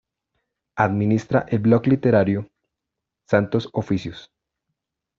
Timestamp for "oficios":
3.71-4.31